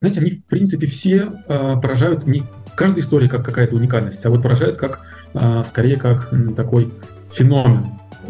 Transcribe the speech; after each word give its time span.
знаете, 0.00 0.20
они 0.20 0.30
в 0.30 0.44
принципе 0.46 0.86
все 0.86 1.28
э, 1.46 1.80
поражают 1.80 2.26
не 2.26 2.42
каждая 2.74 3.02
история 3.02 3.28
как 3.28 3.44
какая-то 3.44 3.76
уникальность, 3.76 4.24
а 4.24 4.30
вот 4.30 4.42
поражает 4.42 4.76
как 4.76 5.04
э, 5.34 5.62
скорее 5.62 5.96
как 5.96 6.30
такой 6.56 6.90
феномен 7.30 7.84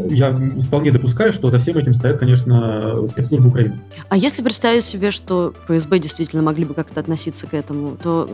я 0.09 0.35
вполне 0.63 0.91
допускаю, 0.91 1.33
что 1.33 1.51
за 1.51 1.59
всем 1.59 1.77
этим 1.77 1.95
стоят, 1.95 2.19
конечно, 2.19 2.95
спецслужбы 3.09 3.49
Украины. 3.49 3.79
А 4.09 4.17
если 4.17 4.43
представить 4.43 4.85
себе, 4.85 5.11
что 5.11 5.53
ФСБ 5.67 5.99
действительно 5.99 6.43
могли 6.43 6.65
бы 6.65 6.75
как-то 6.75 7.01
относиться 7.01 7.47
к 7.47 7.55
этому, 7.55 7.97
то 7.97 8.29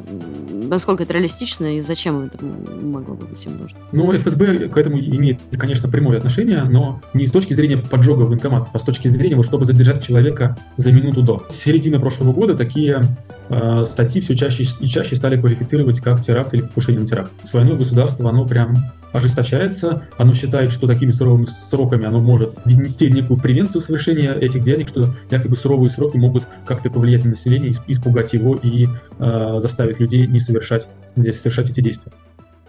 насколько 0.51 1.03
это 1.03 1.15
реалистично 1.15 1.67
и 1.67 1.81
зачем 1.81 2.23
это 2.23 2.39
могло 2.87 3.15
бы 3.15 3.27
быть 3.27 3.45
им 3.45 3.59
нужно? 3.59 3.79
Ну, 3.93 4.13
ФСБ 4.13 4.69
к 4.69 4.77
этому 4.77 4.99
имеет, 4.99 5.41
конечно, 5.59 5.89
прямое 5.89 6.19
отношение, 6.19 6.63
но 6.63 7.01
не 7.15 7.27
с 7.27 7.33
точки 7.33 7.55
зрения 7.55 7.79
поджога 7.79 8.23
военкоматов, 8.23 8.71
а 8.73 8.79
с 8.79 8.83
точки 8.83 9.09
зрения, 9.09 9.37
вот, 9.37 9.47
чтобы 9.47 9.67
задержать 9.67 10.05
человека 10.05 10.57
за 10.77 10.93
минуту 10.93 11.23
до. 11.23 11.47
С 11.51 11.57
середины 11.57 11.99
прошлого 11.99 12.33
года 12.33 12.55
такие 12.57 13.01
э, 13.49 13.85
статьи 13.85 14.21
все 14.21 14.37
чаще 14.37 14.65
и 14.81 14.87
чаще 14.87 15.17
стали 15.17 15.39
квалифицировать 15.39 16.01
как 16.01 16.23
теракт 16.23 16.55
или 16.55 16.63
покушение 16.63 17.01
на 17.01 17.07
теракт. 17.07 17.33
С 17.45 17.53
войной 17.53 17.77
государство, 17.77 18.29
оно 18.29 18.47
прям 18.47 18.75
ожесточается, 19.13 20.07
оно 20.19 20.33
считает, 20.33 20.73
что 20.73 20.87
такими 20.87 21.11
суровыми 21.11 21.47
сроками 21.71 22.07
оно 22.07 22.21
может 22.21 22.55
внести 22.65 23.11
некую 23.11 23.39
превенцию 23.39 23.81
совершения 23.81 24.33
этих 24.33 24.63
деяний, 24.63 24.87
что 24.87 25.15
якобы 25.31 25.57
суровые 25.57 25.91
сроки 25.91 26.17
могут 26.17 26.45
как-то 26.65 26.91
повлиять 26.91 27.25
на 27.25 27.31
население, 27.31 27.73
испугать 27.89 28.33
его 28.33 28.55
и 28.55 28.87
э, 29.19 29.61
заставить 29.61 30.01
людей 30.01 30.27
не 30.27 30.41
совершать, 30.41 30.89
не 31.17 31.33
совершать 31.33 31.71
эти 31.71 31.81
действия. 31.81 32.13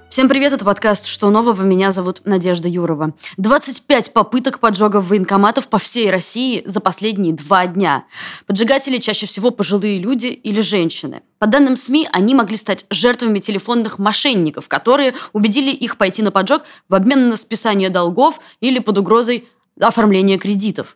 Всем 0.10 0.30
привет, 0.30 0.54
это 0.54 0.64
подкаст 0.64 1.06
«Что 1.06 1.30
нового?». 1.30 1.64
Меня 1.64 1.92
зовут 1.92 2.22
Надежда 2.24 2.70
Юрова. 2.70 3.14
25 3.36 4.14
попыток 4.14 4.60
поджогов 4.60 5.10
военкоматов 5.10 5.68
по 5.68 5.80
всей 5.80 6.10
России 6.10 6.64
за 6.66 6.80
последние 6.80 7.34
два 7.34 7.68
дня. 7.68 8.06
Поджигатели 8.46 9.00
чаще 9.00 9.26
всего 9.26 9.52
пожилые 9.52 10.00
люди 10.00 10.28
или 10.28 10.62
женщины. 10.62 11.24
По 11.40 11.46
данным 11.46 11.76
СМИ, 11.76 12.08
они 12.14 12.36
могли 12.36 12.56
стать 12.56 12.86
жертвами 12.90 13.40
телефонных 13.40 14.00
мошенников, 14.00 14.70
которые 14.70 15.14
убедили 15.34 15.72
их 15.72 15.98
пойти 15.98 16.24
на 16.24 16.32
поджог 16.32 16.64
в 16.88 16.96
обмен 16.96 17.28
на 17.28 17.36
списание 17.36 17.90
долгов 17.90 18.40
или 18.62 18.80
под 18.80 18.98
угрозой 19.00 19.50
оформления 19.80 20.38
кредитов. 20.38 20.96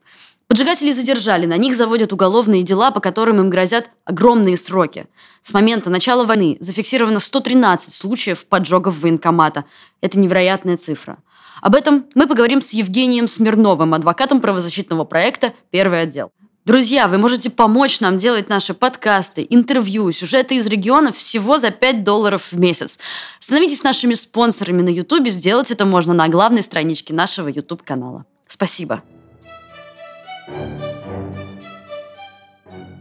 Поджигателей 0.52 0.92
задержали, 0.92 1.46
на 1.46 1.56
них 1.56 1.78
заводят 1.78 2.12
уголовные 2.12 2.62
дела, 2.62 2.92
по 2.92 3.00
которым 3.00 3.40
им 3.40 3.50
грозят 3.50 3.90
огромные 4.04 4.58
сроки. 4.58 5.06
С 5.42 5.54
момента 5.54 5.90
начала 5.90 6.26
войны 6.26 6.58
зафиксировано 6.60 7.22
113 7.22 7.94
случаев 7.94 8.46
поджогов 8.46 9.00
военкомата. 9.00 9.64
Это 10.02 10.20
невероятная 10.20 10.76
цифра. 10.76 11.20
Об 11.62 11.74
этом 11.74 12.06
мы 12.16 12.28
поговорим 12.28 12.60
с 12.60 12.72
Евгением 12.72 13.30
Смирновым, 13.30 13.94
адвокатом 13.94 14.42
правозащитного 14.42 15.06
проекта 15.06 15.54
«Первый 15.70 16.02
отдел». 16.02 16.32
Друзья, 16.66 17.08
вы 17.08 17.18
можете 17.18 17.50
помочь 17.50 18.02
нам 18.02 18.18
делать 18.18 18.50
наши 18.50 18.74
подкасты, 18.74 19.48
интервью, 19.50 20.12
сюжеты 20.12 20.56
из 20.56 20.68
регионов 20.68 21.16
всего 21.16 21.60
за 21.60 21.72
5 21.72 22.04
долларов 22.04 22.52
в 22.52 22.60
месяц. 22.60 23.00
Становитесь 23.40 23.84
нашими 23.84 24.16
спонсорами 24.16 24.82
на 24.82 24.90
YouTube, 24.90 25.30
сделать 25.30 25.72
это 25.72 25.86
можно 25.86 26.14
на 26.14 26.28
главной 26.28 26.62
страничке 26.62 27.14
нашего 27.14 27.48
YouTube-канала. 27.48 28.26
Спасибо. 28.48 29.02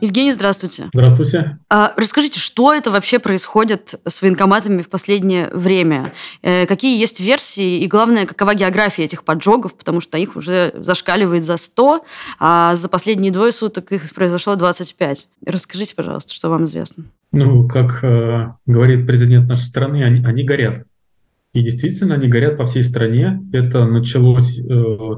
Евгений, 0.01 0.33
здравствуйте. 0.33 0.84
Здравствуйте. 0.95 1.59
А, 1.69 1.93
расскажите, 1.97 2.41
что 2.41 2.73
это 2.73 2.91
вообще 2.91 3.19
происходит 3.19 4.01
с 4.06 4.23
военкоматами 4.23 4.81
в 4.81 4.89
последнее 4.89 5.51
время? 5.53 6.15
Э, 6.43 6.67
какие 6.67 6.98
есть 6.98 7.21
версии 7.21 7.81
и, 7.81 7.87
главное, 7.87 8.25
какова 8.25 8.55
география 8.55 9.05
этих 9.05 9.25
поджогов? 9.25 9.75
Потому 9.77 10.01
что 10.01 10.17
их 10.17 10.37
уже 10.37 10.73
зашкаливает 10.75 11.45
за 11.45 11.59
100, 11.59 12.05
а 12.39 12.77
за 12.77 12.89
последние 12.89 13.31
двое 13.31 13.53
суток 13.53 13.93
их 13.93 14.12
произошло 14.15 14.56
25. 14.56 15.28
Расскажите, 15.47 15.95
пожалуйста, 15.95 16.33
что 16.33 16.48
вам 16.48 16.65
известно. 16.65 17.05
Ну, 17.33 17.69
как 17.69 18.03
э, 18.03 18.55
говорит 18.65 19.06
президент 19.06 19.48
нашей 19.48 19.65
страны, 19.65 20.03
они, 20.03 20.25
они 20.25 20.45
горят. 20.45 20.87
И 21.53 21.62
действительно, 21.62 22.15
они 22.15 22.27
горят 22.27 22.56
по 22.56 22.65
всей 22.65 22.84
стране. 22.84 23.43
Это 23.53 23.84
началось... 23.84 24.59
Э, 24.59 25.16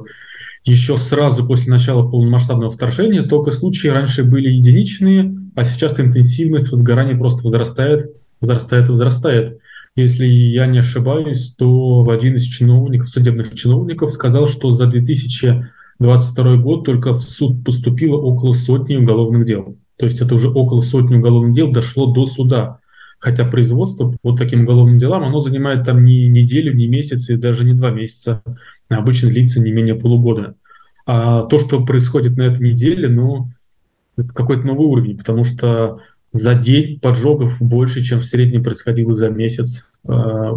еще 0.64 0.96
сразу 0.96 1.44
после 1.46 1.70
начала 1.70 2.08
полномасштабного 2.08 2.70
вторжения, 2.70 3.22
только 3.22 3.50
случаи 3.50 3.88
раньше 3.88 4.22
были 4.22 4.48
единичные, 4.48 5.36
а 5.56 5.64
сейчас 5.64 5.98
интенсивность 5.98 6.70
возгорания 6.70 7.16
просто 7.16 7.42
возрастает, 7.42 8.12
возрастает 8.40 8.88
возрастает. 8.88 9.58
Если 9.94 10.24
я 10.24 10.66
не 10.66 10.78
ошибаюсь, 10.78 11.52
то 11.58 12.08
один 12.08 12.36
из 12.36 12.44
чиновников, 12.44 13.10
судебных 13.10 13.54
чиновников 13.54 14.12
сказал, 14.12 14.48
что 14.48 14.74
за 14.74 14.86
2022 14.86 16.56
год 16.56 16.84
только 16.84 17.12
в 17.12 17.22
суд 17.22 17.62
поступило 17.64 18.16
около 18.16 18.54
сотни 18.54 18.96
уголовных 18.96 19.44
дел. 19.44 19.76
То 19.98 20.06
есть 20.06 20.20
это 20.20 20.34
уже 20.34 20.48
около 20.48 20.80
сотни 20.80 21.16
уголовных 21.16 21.54
дел 21.54 21.70
дошло 21.70 22.06
до 22.06 22.26
суда. 22.26 22.78
Хотя 23.22 23.44
производство 23.44 24.12
по 24.20 24.36
таким 24.36 24.64
уголовным 24.64 24.98
делам, 24.98 25.22
оно 25.22 25.40
занимает 25.40 25.84
там 25.84 26.04
не 26.04 26.26
неделю, 26.26 26.74
не 26.74 26.88
месяц 26.88 27.30
и 27.30 27.36
даже 27.36 27.64
не 27.64 27.72
два 27.72 27.90
месяца. 27.90 28.42
Обычно 28.88 29.28
длится 29.28 29.60
не 29.60 29.70
менее 29.70 29.94
полугода. 29.94 30.56
А 31.06 31.44
то, 31.44 31.60
что 31.60 31.84
происходит 31.84 32.36
на 32.36 32.42
этой 32.42 32.72
неделе, 32.72 33.08
ну, 33.08 33.48
это 34.16 34.30
какой-то 34.30 34.66
новый 34.66 34.88
уровень, 34.88 35.16
потому 35.16 35.44
что 35.44 36.00
за 36.32 36.54
день 36.54 36.98
поджогов 36.98 37.58
больше, 37.60 38.02
чем 38.02 38.18
в 38.18 38.24
среднем 38.24 38.64
происходило 38.64 39.14
за 39.14 39.28
месяц, 39.28 39.86
э, 40.04 40.50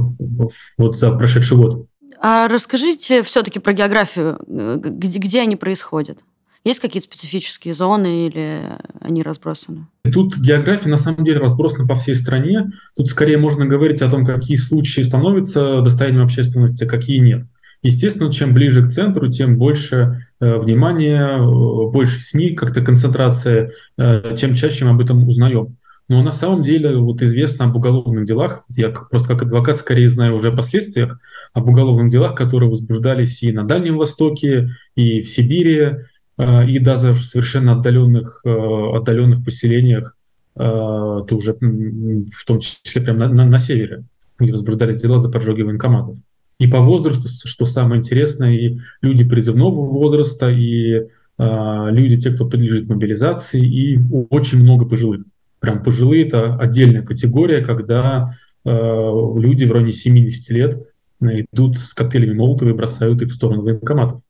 вот 0.77 0.97
за 0.97 1.11
прошедший 1.11 1.57
год. 1.57 1.85
А 2.19 2.47
расскажите 2.47 3.21
все-таки 3.21 3.59
про 3.59 3.73
географию, 3.73 4.39
где, 4.47 5.19
где 5.19 5.41
они 5.41 5.55
происходят? 5.55 6.17
Есть 6.65 6.79
какие-то 6.79 7.05
специфические 7.05 7.75
зоны 7.75 8.25
или 8.25 8.63
они 8.99 9.21
разбросаны? 9.21 9.85
Тут 10.11 10.35
география 10.35 10.89
на 10.89 10.97
самом 10.97 11.23
деле 11.23 11.37
разбросана 11.37 11.87
по 11.87 11.93
всей 11.93 12.15
стране. 12.15 12.71
Тут 12.97 13.07
скорее 13.07 13.37
можно 13.37 13.67
говорить 13.67 14.01
о 14.01 14.09
том, 14.09 14.25
какие 14.25 14.57
случаи 14.57 15.01
становятся 15.01 15.81
достоянием 15.81 16.23
общественности, 16.23 16.83
а 16.83 16.87
какие 16.87 17.19
нет. 17.19 17.45
Естественно, 17.83 18.33
чем 18.33 18.55
ближе 18.55 18.83
к 18.83 18.89
центру, 18.89 19.31
тем 19.31 19.59
больше 19.59 20.25
э, 20.39 20.57
внимания, 20.57 21.37
э, 21.37 21.91
больше 21.91 22.19
СМИ, 22.19 22.55
как-то 22.55 22.81
концентрация, 22.81 23.71
э, 23.99 24.35
тем 24.35 24.55
чаще 24.55 24.85
мы 24.85 24.91
об 24.91 25.01
этом 25.01 25.27
узнаем. 25.29 25.77
Но 26.09 26.23
на 26.23 26.31
самом 26.31 26.63
деле 26.63 26.97
вот 26.97 27.21
известно 27.21 27.65
об 27.65 27.75
уголовных 27.75 28.25
делах, 28.25 28.63
я 28.75 28.89
просто 28.89 29.27
как 29.27 29.43
адвокат 29.43 29.77
скорее 29.77 30.09
знаю 30.09 30.35
уже 30.35 30.49
о 30.49 30.55
последствиях, 30.55 31.19
об 31.53 31.67
уголовных 31.67 32.11
делах, 32.11 32.33
которые 32.33 32.71
возбуждались 32.71 33.43
и 33.43 33.51
на 33.51 33.63
Дальнем 33.63 33.97
Востоке, 33.97 34.71
и 34.95 35.21
в 35.21 35.29
Сибири, 35.29 35.97
и 36.37 36.79
даже 36.79 37.13
в 37.13 37.23
совершенно 37.23 37.73
отдаленных, 37.73 38.41
э, 38.43 38.49
отдаленных 38.49 39.43
поселениях, 39.43 40.15
э, 40.55 40.59
то 40.59 41.27
уже 41.31 41.53
в 41.53 42.45
том 42.45 42.59
числе 42.59 43.01
прямо 43.01 43.19
на, 43.19 43.29
на, 43.29 43.45
на 43.45 43.59
севере, 43.59 44.03
где 44.39 44.51
возбуждались 44.51 45.01
дела 45.01 45.21
за 45.21 45.29
поджоги 45.29 45.61
военкоматов 45.61 46.17
и 46.59 46.67
по 46.67 46.79
возрасту, 46.79 47.27
что 47.27 47.65
самое 47.65 47.99
интересное, 47.99 48.53
и 48.53 48.79
люди 49.01 49.27
призывного 49.27 49.85
возраста, 49.85 50.49
и 50.49 51.07
э, 51.37 51.87
люди, 51.91 52.19
те, 52.19 52.31
кто 52.31 52.47
подлежит 52.47 52.87
мобилизации, 52.87 53.63
и 53.63 53.99
очень 54.29 54.59
много 54.59 54.85
пожилых. 54.85 55.23
Прям 55.59 55.83
пожилые– 55.83 56.25
это 56.27 56.55
отдельная 56.55 57.01
категория, 57.01 57.61
когда 57.61 58.37
э, 58.63 58.69
люди 58.69 59.65
в 59.65 59.71
районе 59.71 59.91
70 59.91 60.49
лет 60.51 60.87
идут 61.21 61.77
с 61.77 61.93
коктейлями 61.93 62.33
Молотова 62.33 62.69
и 62.69 62.73
бросают 62.73 63.21
их 63.21 63.29
в 63.29 63.33
сторону 63.33 63.63
военкоматов. 63.63 64.21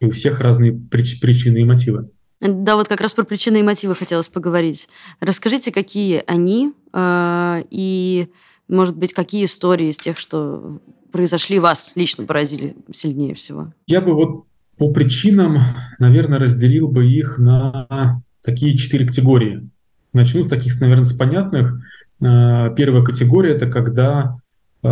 И 0.00 0.06
у 0.06 0.10
всех 0.10 0.40
разные 0.40 0.72
прич- 0.72 1.20
причины 1.20 1.58
и 1.58 1.64
мотивы. 1.64 2.10
Да, 2.40 2.76
вот 2.76 2.88
как 2.88 3.00
раз 3.00 3.14
про 3.14 3.24
причины 3.24 3.60
и 3.60 3.62
мотивы 3.62 3.94
хотелось 3.94 4.28
поговорить. 4.28 4.88
Расскажите, 5.20 5.72
какие 5.72 6.22
они, 6.26 6.72
э, 6.92 7.62
и, 7.70 8.28
может 8.68 8.96
быть, 8.96 9.14
какие 9.14 9.46
истории 9.46 9.88
из 9.88 9.96
тех, 9.96 10.18
что 10.18 10.80
произошли, 11.12 11.58
вас 11.58 11.90
лично 11.94 12.26
поразили 12.26 12.76
сильнее 12.92 13.34
всего? 13.34 13.72
Я 13.86 14.02
бы 14.02 14.14
вот 14.14 14.44
по 14.78 14.92
причинам, 14.92 15.58
наверное, 15.98 16.38
разделил 16.38 16.88
бы 16.88 17.06
их 17.06 17.38
на 17.38 18.20
такие 18.42 18.76
четыре 18.76 19.06
категории. 19.06 19.70
Начну 20.12 20.44
с 20.44 20.50
таких, 20.50 20.78
наверное, 20.80 21.04
с 21.04 21.14
понятных. 21.14 21.80
Э, 22.20 22.74
первая 22.76 23.02
категория– 23.02 23.54
это 23.56 23.70
когда 23.70 24.36
э, 24.82 24.88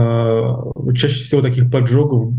чаще 0.94 1.24
всего 1.24 1.42
таких 1.42 1.70
поджогов 1.70 2.32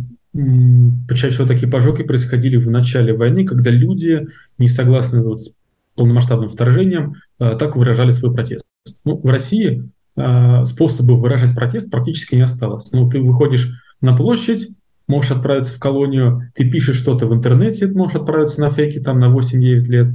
чаще 1.10 1.30
всего 1.30 1.48
такие 1.48 1.70
поджоги 1.70 2.04
происходили 2.04 2.58
в 2.58 2.70
начале 2.70 3.14
войны, 3.14 3.46
когда 3.46 3.70
люди, 3.70 4.28
не 4.58 4.68
согласны 4.68 5.22
вот 5.22 5.42
с 5.42 5.52
полномасштабным 5.96 6.50
вторжением, 6.50 7.16
э, 7.40 7.56
так 7.58 7.76
выражали 7.76 8.12
свой 8.12 8.34
протест. 8.34 8.66
Ну, 9.04 9.18
в 9.18 9.28
России 9.28 9.90
Э, 10.18 10.64
способов 10.66 11.20
выражать 11.20 11.56
протест 11.56 11.92
практически 11.92 12.36
не 12.36 12.44
осталось. 12.44 12.92
Ну, 12.94 13.10
ты 13.10 13.20
выходишь 13.20 13.70
на 14.00 14.16
площадь, 14.16 14.70
можешь 15.08 15.32
отправиться 15.32 15.74
в 15.74 15.80
колонию, 15.80 16.50
ты 16.56 16.70
пишешь 16.70 16.98
что-то 16.98 17.28
в 17.28 17.34
интернете, 17.34 17.88
можешь 17.88 18.16
отправиться 18.16 18.62
на 18.62 18.70
фейки 18.70 19.00
там 19.00 19.20
на 19.20 19.26
8-9 19.26 19.60
лет. 19.88 20.08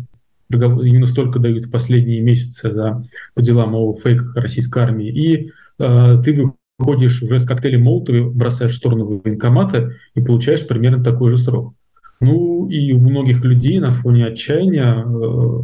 Именно 0.51 1.07
столько 1.07 1.39
дают 1.39 1.67
в 1.67 1.71
последние 1.71 2.23
месяцы 2.23 2.73
за, 2.73 3.05
по 3.35 3.43
делам 3.43 3.75
о 3.75 3.95
фейках 3.95 4.35
российской 4.37 4.83
армии. 4.83 5.09
И 5.09 5.53
э, 5.79 6.23
ты 6.25 6.51
выходишь 6.81 7.23
уже 7.23 7.39
с 7.39 7.47
коктейлем 7.47 7.83
Молотова, 7.83 8.31
бросаешь 8.31 8.73
в 8.73 8.77
сторону 8.77 9.21
военкомата 9.23 9.93
и 10.15 10.23
получаешь 10.23 10.67
примерно 10.67 11.05
такой 11.05 11.31
же 11.31 11.37
срок. 11.37 11.75
Ну 12.21 12.69
и 12.69 12.93
у 12.93 12.99
многих 12.99 13.45
людей 13.45 13.79
на 13.79 13.93
фоне 13.93 14.27
отчаяния 14.27 15.05
э, 15.05 15.63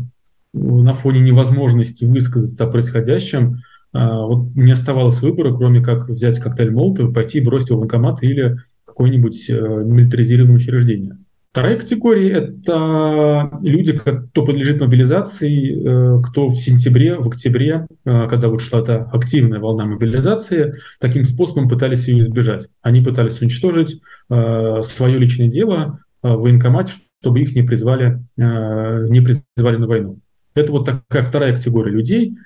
на 0.52 0.94
фоне 0.94 1.20
невозможности 1.20 2.04
высказаться 2.04 2.64
о 2.64 2.68
происходящем, 2.68 3.60
вот 3.92 4.54
не 4.54 4.72
оставалось 4.72 5.20
выбора, 5.20 5.54
кроме 5.54 5.82
как 5.82 6.08
взять 6.08 6.38
коктейль 6.38 6.70
Молотова, 6.70 7.12
пойти 7.12 7.40
бросить 7.40 7.70
его 7.70 7.78
в 7.78 7.80
банкомат 7.82 8.22
или 8.22 8.58
какое-нибудь 8.84 9.48
милитаризированное 9.48 10.56
учреждение. 10.56 11.18
Вторая 11.56 11.78
категория– 11.78 12.32
это 12.32 13.50
люди, 13.62 13.96
кто 13.96 14.44
подлежит 14.44 14.78
мобилизации, 14.78 16.18
э, 16.18 16.22
кто 16.22 16.48
в 16.48 16.56
сентябре, 16.58 17.14
в 17.14 17.28
октябре, 17.28 17.86
э, 18.04 18.28
когда 18.28 18.48
вот 18.48 18.60
шла 18.60 18.80
эта 18.80 19.04
активная 19.04 19.58
волна 19.58 19.86
мобилизации, 19.86 20.74
таким 21.00 21.24
способом 21.24 21.70
пытались 21.70 22.08
ее 22.08 22.24
избежать. 22.24 22.68
Они 22.82 23.00
пытались 23.00 23.40
уничтожить 23.40 24.02
э, 24.28 24.82
свое 24.82 25.18
личное 25.18 25.48
дело 25.48 26.00
в 26.22 26.28
военкомате, 26.28 26.92
чтобы 27.22 27.40
их 27.40 27.54
не 27.54 27.62
призвали, 27.62 28.22
не 28.36 29.22
призвали 29.22 29.76
на 29.78 29.86
войну. 29.86 30.18
Это 30.54 30.72
вот 30.72 30.84
такая 30.84 31.22
вторая 31.22 31.56
категория 31.56 31.90
людей. 31.90 32.36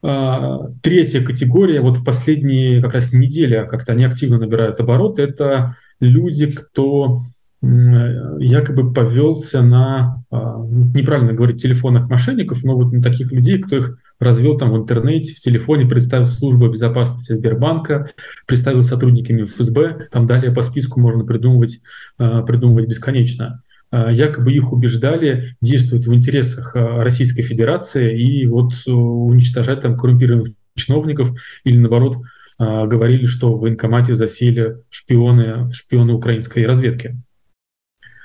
Третья 0.00 1.24
категория, 1.24 1.80
вот 1.80 1.96
в 1.96 2.04
последние 2.04 2.80
как 2.80 2.94
раз 2.94 3.12
недели 3.12 3.66
как-то 3.68 3.90
они 3.90 4.04
активно 4.04 4.38
набирают 4.38 4.78
обороты, 4.78 5.22
это 5.22 5.76
люди, 5.98 6.46
кто 6.46 7.22
якобы 7.62 8.92
повелся 8.92 9.62
на, 9.62 10.24
а, 10.32 10.58
неправильно 10.66 11.32
говорить, 11.32 11.62
телефонных 11.62 12.08
мошенников, 12.10 12.64
но 12.64 12.74
вот 12.74 12.92
на 12.92 13.00
таких 13.00 13.30
людей, 13.30 13.58
кто 13.58 13.76
их 13.76 13.98
развел 14.18 14.56
там 14.56 14.72
в 14.72 14.76
интернете, 14.76 15.34
в 15.34 15.38
телефоне, 15.38 15.86
представил 15.86 16.26
службу 16.26 16.68
безопасности 16.68 17.34
Сбербанка, 17.34 18.10
представил 18.46 18.82
сотрудниками 18.82 19.44
ФСБ, 19.44 20.08
там 20.10 20.26
далее 20.26 20.52
по 20.52 20.62
списку 20.62 20.98
можно 20.98 21.24
придумывать, 21.24 21.80
а, 22.18 22.42
придумывать 22.42 22.88
бесконечно. 22.88 23.62
А, 23.92 24.10
якобы 24.10 24.52
их 24.52 24.72
убеждали 24.72 25.56
действовать 25.60 26.06
в 26.06 26.14
интересах 26.14 26.74
Российской 26.74 27.42
Федерации 27.42 28.20
и 28.20 28.46
вот 28.46 28.72
э, 28.86 28.90
уничтожать 28.90 29.82
там 29.82 29.96
коррумпированных 29.96 30.54
чиновников 30.74 31.30
или 31.62 31.78
наоборот 31.78 32.16
говорили, 32.58 33.26
что 33.26 33.54
в 33.54 33.60
военкомате 33.60 34.14
засели 34.14 34.76
шпионы, 34.88 35.72
шпионы 35.72 36.12
украинской 36.12 36.64
разведки. 36.64 37.16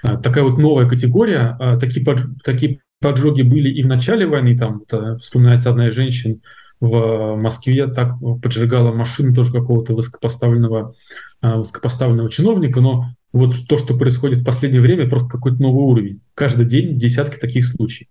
А, 0.03 0.17
такая 0.17 0.43
вот 0.43 0.57
новая 0.57 0.87
категория. 0.87 1.55
А, 1.59 1.77
такие, 1.77 2.05
такие 2.43 2.79
поджоги 3.01 3.41
были 3.41 3.69
и 3.69 3.83
в 3.83 3.87
начале 3.87 4.25
войны. 4.25 4.57
Там 4.57 4.83
вспоминается 5.19 5.69
одна 5.69 5.89
из 5.89 5.95
женщин 5.95 6.41
в 6.79 7.35
Москве, 7.35 7.87
так 7.87 8.15
поджигала 8.41 8.93
машину 8.93 9.33
тоже 9.33 9.51
какого-то 9.51 9.95
высокопоставленного, 9.95 10.93
а, 11.41 11.57
высокопоставленного 11.57 12.29
чиновника. 12.29 12.81
Но 12.81 13.05
вот 13.33 13.55
то, 13.67 13.77
что 13.77 13.97
происходит 13.97 14.39
в 14.39 14.45
последнее 14.45 14.81
время, 14.81 15.09
просто 15.09 15.27
какой-то 15.29 15.61
новый 15.61 15.83
уровень. 15.83 16.21
Каждый 16.35 16.65
день 16.65 16.99
десятки 16.99 17.39
таких 17.39 17.65
случаев. 17.65 18.07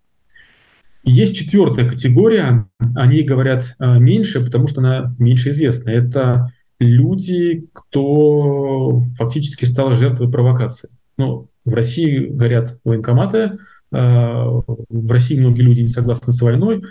Есть 1.03 1.37
четвертая 1.37 1.87
категория, 1.87 2.67
о 2.79 3.07
ней 3.07 3.23
говорят 3.23 3.75
меньше, 3.79 4.43
потому 4.43 4.67
что 4.67 4.81
она 4.81 5.15
меньше 5.17 5.51
известна. 5.51 5.89
Это 5.89 6.51
люди, 6.79 7.69
кто 7.71 8.99
фактически 9.17 9.63
стал 9.63 9.95
жертвой 9.95 10.29
провокации. 10.29 10.89
Ну, 11.17 11.47
в 11.67 11.73
России 11.73 12.27
горят 12.27 12.79
военкоматы, 12.85 13.37
э, 13.37 13.57
в 13.91 15.11
России 15.11 15.39
многие 15.39 15.61
люди 15.61 15.81
не 15.81 15.89
согласны 15.89 16.31
с 16.31 16.41
войной, 16.41 16.77
э, 16.77 16.81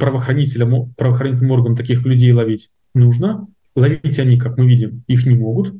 правоохранителям, 0.00 0.94
правоохранительным 0.96 1.50
органам 1.50 1.76
таких 1.76 2.04
людей 2.04 2.32
ловить 2.32 2.70
нужно. 2.94 3.46
Ловить 3.76 4.18
они, 4.18 4.38
как 4.38 4.56
мы 4.56 4.66
видим, 4.66 5.04
их 5.06 5.26
не 5.26 5.36
могут. 5.36 5.74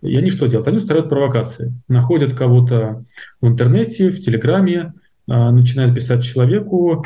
И 0.00 0.16
они 0.16 0.30
что 0.30 0.46
делают? 0.46 0.66
Они 0.68 0.78
устраивают 0.78 1.10
провокации. 1.10 1.74
Находят 1.86 2.34
кого-то 2.34 3.04
в 3.40 3.46
интернете, 3.46 4.10
в 4.10 4.20
Телеграме, 4.20 4.94
э, 5.28 5.50
начинают 5.50 5.94
писать 5.94 6.24
человеку, 6.24 7.04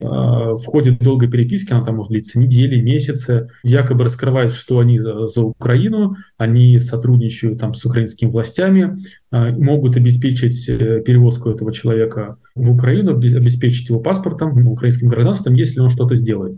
в 0.00 0.64
ходе 0.64 0.92
долгой 0.92 1.28
переписки, 1.28 1.72
она 1.72 1.84
там 1.84 1.96
может 1.96 2.12
длиться 2.12 2.38
недели, 2.38 2.80
месяцы, 2.80 3.48
якобы 3.64 4.04
раскрывает, 4.04 4.52
что 4.52 4.78
они 4.78 4.98
за, 4.98 5.26
за 5.26 5.42
Украину, 5.42 6.16
они 6.36 6.78
сотрудничают 6.78 7.58
там 7.58 7.74
с 7.74 7.84
украинскими 7.84 8.30
властями, 8.30 8.98
а, 9.30 9.50
могут 9.50 9.96
обеспечить 9.96 10.68
э, 10.68 11.02
перевозку 11.04 11.50
этого 11.50 11.72
человека 11.72 12.36
в 12.54 12.70
Украину, 12.70 13.16
обеспечить 13.16 13.88
его 13.88 14.00
паспортом, 14.00 14.66
украинским 14.68 15.08
гражданством, 15.08 15.54
если 15.54 15.80
он 15.80 15.90
что-то 15.90 16.14
сделает. 16.14 16.56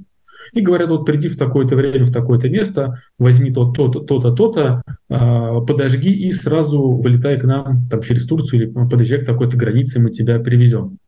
И 0.52 0.60
говорят, 0.60 0.90
вот 0.90 1.06
приди 1.06 1.28
в 1.28 1.38
такое-то 1.38 1.76
время, 1.76 2.04
в 2.04 2.12
такое-то 2.12 2.48
место, 2.48 3.02
возьми 3.18 3.52
то, 3.52 3.70
то-то, 3.70 4.00
то-то, 4.00 4.32
то-то, 4.32 4.82
а, 5.08 5.60
подожги 5.60 6.12
и 6.12 6.32
сразу 6.32 6.90
вылетай 6.90 7.38
к 7.38 7.44
нам 7.44 7.88
там, 7.88 8.02
через 8.02 8.26
Турцию 8.26 8.62
или 8.62 8.70
подъезжай 8.70 9.20
к 9.20 9.26
такой-то 9.26 9.56
границе, 9.56 9.98
мы 10.00 10.10
тебя 10.10 10.38
привезем. 10.40 10.98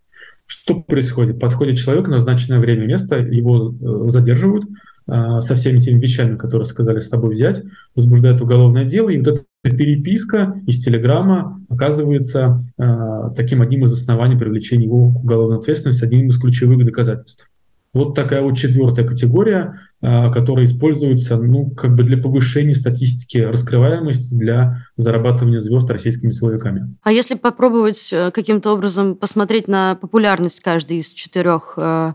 Что 0.53 0.75
происходит? 0.75 1.41
Подходит 1.41 1.79
человек 1.79 2.09
в 2.09 2.11
назначенное 2.11 2.61
время 2.61 2.85
место, 2.85 3.17
его 3.17 3.73
э, 3.73 4.11
задерживают 4.11 4.67
э, 5.09 5.41
со 5.41 5.55
всеми 5.55 5.81
теми 5.81 5.99
вещами, 5.99 6.37
которые 6.37 6.67
сказали 6.67 6.99
с 6.99 7.09
собой 7.09 7.33
взять, 7.33 7.63
возбуждают 7.97 8.43
уголовное 8.43 8.85
дело, 8.85 9.09
и 9.09 9.19
вот 9.19 9.29
эта 9.65 9.75
переписка 9.75 10.61
из 10.67 10.85
Телеграма 10.85 11.59
оказывается 11.71 12.67
э, 12.77 13.31
таким 13.35 13.63
одним 13.63 13.87
из 13.87 13.95
оснований 13.95 14.37
привлечения 14.37 14.85
его 14.85 15.11
к 15.11 15.25
уголовной 15.25 15.57
ответственности, 15.57 16.05
одним 16.05 16.29
из 16.29 16.39
ключевых 16.39 16.85
доказательств. 16.85 17.49
Вот 17.95 18.15
такая 18.15 18.41
вот 18.41 18.57
четвертая 18.57 19.07
категория, 19.07 19.79
а, 20.01 20.33
которая 20.33 20.65
используется 20.65 21.37
ну, 21.37 21.71
как 21.71 21.95
бы 21.95 22.05
для 22.05 22.17
повышения 22.17 22.75
статистики 22.75 23.37
раскрываемости 23.39 24.35
для 24.35 24.87
зарабатывания 24.97 25.61
звезд 25.61 25.91
российскими 25.91 26.31
силовиками. 26.31 26.97
А 27.03 27.13
если 27.13 27.35
попробовать 27.35 28.11
э, 28.11 28.31
каким-то 28.31 28.73
образом 28.73 29.15
посмотреть 29.15 29.69
на 29.69 29.95
популярность 29.97 30.61
каждой 30.61 30.99
из 30.99 31.13
четырех 31.13 31.75
э, 31.77 32.15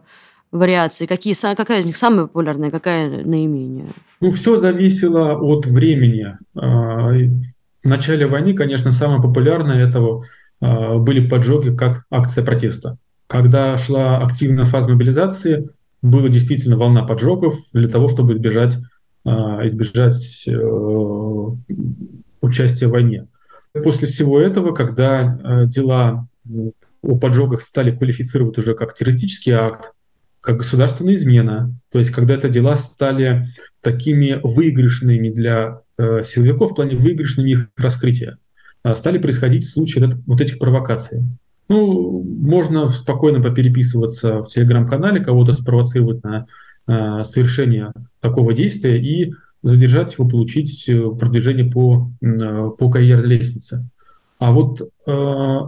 вариаций, 0.52 1.08
какие, 1.08 1.36
какая 1.56 1.82
из 1.82 1.86
них 1.86 1.98
самая 1.98 2.26
популярная, 2.26 2.72
какая 2.72 3.24
наименее? 3.24 3.88
Ну, 4.20 4.32
все 4.32 4.58
зависело 4.58 5.36
от 5.36 5.66
времени. 5.66 6.38
А, 6.56 7.12
в 7.12 7.88
начале 7.88 8.28
войны, 8.28 8.54
конечно, 8.54 8.92
самое 8.92 9.22
популярное 9.22 9.88
этого 9.88 10.24
а, 10.60 10.98
были 10.98 11.28
поджоги 11.28 11.76
как 11.76 12.04
акция 12.10 12.44
протеста. 12.44 12.98
Когда 13.28 13.78
шла 13.78 14.20
активная 14.20 14.66
фаза 14.66 14.90
мобилизации, 14.90 15.70
была 16.02 16.30
действительно 16.30 16.78
волна 16.78 17.04
поджогов 17.04 17.60
для 17.74 17.90
того, 17.90 18.08
чтобы 18.08 18.34
избежать, 18.34 18.78
а, 19.26 19.66
избежать 19.68 20.46
э, 20.48 20.52
участия 22.42 22.88
в 22.88 22.92
войне. 22.92 23.28
После 23.74 24.08
всего 24.08 24.40
этого, 24.40 24.74
когда 24.74 25.40
э, 25.44 25.66
дела 25.68 26.28
о 27.02 27.18
поджогах 27.18 27.62
стали 27.62 27.92
квалифицировать 27.92 28.58
уже 28.58 28.74
как 28.74 28.96
террористический 28.96 29.52
акт, 29.52 29.92
как 30.40 30.58
государственная 30.58 31.16
измена, 31.16 31.76
то 31.92 32.00
есть 32.00 32.12
когда 32.12 32.34
это 32.36 32.48
дела 32.48 32.76
стали 32.78 33.46
такими 33.82 34.40
выигрышными 34.42 35.30
для 35.30 35.82
э, 35.98 36.24
силовиков, 36.24 36.72
в 36.72 36.76
плане 36.76 36.96
выигрышными 36.96 37.50
их 37.50 37.70
раскрытия, 37.76 38.38
стали 38.94 39.18
происходить 39.18 39.68
случаи 39.68 40.02
вот 40.26 40.40
этих 40.40 40.60
провокаций. 40.60 41.24
Ну, 41.70 42.24
можно 42.24 42.90
спокойно 42.90 43.42
попереписываться 43.42 44.42
в 44.42 44.48
телеграм-канале, 44.48 45.24
кого-то 45.24 45.54
спровоцировать 45.54 46.24
на 46.24 46.48
э, 46.88 47.24
совершение 47.24 47.92
такого 48.22 48.54
действия 48.54 49.02
и 49.02 49.34
задержать 49.64 50.14
его, 50.14 50.28
получить 50.28 50.88
э, 50.88 51.10
продвижение 51.20 51.70
по, 51.70 52.10
э, 52.22 52.70
по 52.78 52.90
карьерной 52.90 53.38
лестнице. 53.38 53.88
А 54.40 54.52
вот 54.52 54.82
э, 55.06 55.60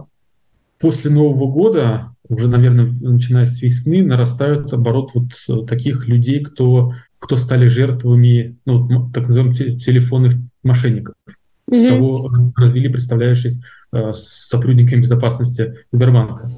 после 0.78 1.10
Нового 1.10 1.52
года, 1.52 2.14
уже, 2.28 2.48
наверное, 2.48 2.86
начиная 2.86 3.44
с 3.44 3.60
весны, 3.60 4.02
нарастают 4.02 4.72
оборот 4.72 5.10
вот 5.14 5.66
таких 5.66 6.08
людей, 6.08 6.42
кто, 6.42 6.94
кто 7.18 7.36
стали 7.36 7.68
жертвами, 7.68 8.56
ну, 8.64 9.10
так 9.12 9.26
называемых 9.26 9.56
телефонных 9.56 10.34
мошенников, 10.62 11.14
mm-hmm. 11.70 11.88
кого 11.88 12.30
развели, 12.56 12.88
представляющись 12.88 13.58
Э, 13.92 14.12
с 14.12 14.46
сотрудниками 14.48 15.00
безопасности 15.00 15.74
Сбербанка. 15.90 16.48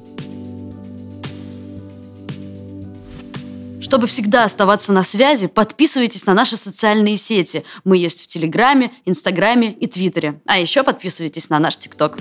Чтобы 3.81 4.05
всегда 4.05 4.43
оставаться 4.43 4.93
на 4.93 5.03
связи, 5.03 5.47
подписывайтесь 5.47 6.27
на 6.27 6.35
наши 6.35 6.57
социальные 6.57 7.17
сети. 7.17 7.63
Мы 7.83 7.97
есть 7.97 8.21
в 8.21 8.27
Телеграме, 8.27 8.91
Инстаграме 9.05 9.73
и 9.73 9.87
Твиттере. 9.87 10.41
А 10.45 10.59
еще 10.59 10.83
подписывайтесь 10.83 11.49
на 11.49 11.57
наш 11.57 11.77
ТикТок. 11.77 12.19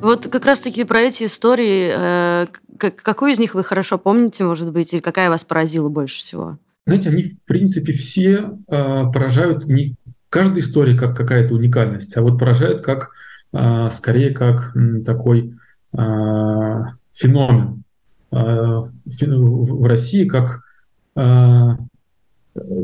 Вот 0.00 0.26
как 0.28 0.46
раз-таки 0.46 0.84
про 0.84 1.02
эти 1.02 1.24
истории, 1.24 1.92
э, 1.94 2.46
какую 2.78 3.32
из 3.32 3.38
них 3.38 3.54
вы 3.54 3.62
хорошо 3.62 3.98
помните, 3.98 4.44
может 4.44 4.72
быть, 4.72 4.94
или 4.94 5.00
какая 5.00 5.28
вас 5.28 5.44
поразила 5.44 5.90
больше 5.90 6.18
всего? 6.18 6.58
Знаете, 6.86 7.10
они, 7.10 7.22
в 7.24 7.42
принципе, 7.44 7.92
все 7.92 8.58
э, 8.68 9.04
поражают 9.12 9.66
не 9.66 9.96
каждая 10.28 10.60
история 10.60 10.96
как 10.96 11.16
какая-то 11.16 11.54
уникальность, 11.54 12.16
а 12.16 12.22
вот 12.22 12.38
поражает 12.38 12.82
как 12.82 13.10
а, 13.52 13.88
скорее 13.88 14.30
как 14.30 14.74
такой 15.04 15.54
а, 15.96 16.92
феномен 17.12 17.84
а, 18.30 18.90
в 19.04 19.86
России, 19.86 20.26
как 20.26 20.62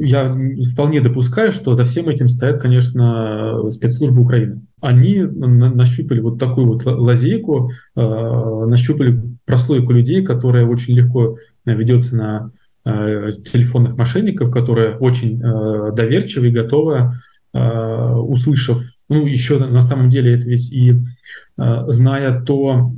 я 0.01 0.37
вполне 0.73 1.03
допускаю, 1.03 1.53
что 1.53 1.75
за 1.75 1.85
всем 1.85 2.09
этим 2.09 2.29
стоят, 2.31 2.63
конечно, 2.63 3.71
спецслужбы 3.71 4.23
Украины. 4.23 4.63
Они 4.81 5.21
нащупали 5.21 6.21
вот 6.21 6.39
такую 6.39 6.67
вот 6.67 6.87
лазейку, 6.87 7.73
нащупали 7.95 9.21
прослойку 9.45 9.93
людей, 9.93 10.25
которая 10.25 10.65
очень 10.67 10.95
легко 10.95 11.37
ведется 11.67 12.17
на 12.17 12.51
телефонных 12.85 13.97
мошенников, 13.97 14.51
которая 14.51 14.97
очень 14.97 15.41
э, 15.43 15.93
доверчива 15.93 16.47
и 16.47 16.51
готова, 16.51 17.21
услышав, 17.55 18.83
ну, 19.11 19.27
еще 19.27 19.59
на 19.59 19.83
самом 19.83 20.09
деле 20.09 20.35
это 20.35 20.49
ведь 20.49 20.73
и 20.73 20.95
зная 21.59 22.41
то, 22.41 22.93